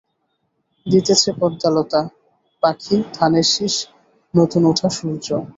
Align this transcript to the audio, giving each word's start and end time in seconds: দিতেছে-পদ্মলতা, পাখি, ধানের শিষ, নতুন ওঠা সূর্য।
দিতেছে-পদ্মলতা, 0.85 2.01
পাখি, 2.63 2.95
ধানের 3.13 3.47
শিষ, 3.53 3.73
নতুন 4.33 4.61
ওঠা 4.65 4.89
সূর্য। 4.89 5.27